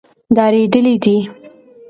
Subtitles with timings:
[0.35, 1.17] ډارېدلي دي.